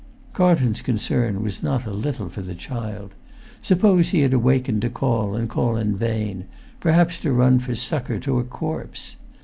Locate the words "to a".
8.17-8.43